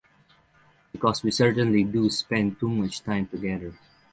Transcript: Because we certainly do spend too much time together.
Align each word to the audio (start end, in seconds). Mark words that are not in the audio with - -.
Because 0.91 1.21
we 1.21 1.29
certainly 1.29 1.83
do 1.83 2.09
spend 2.09 2.59
too 2.59 2.69
much 2.71 3.03
time 3.03 3.27
together. 3.27 3.75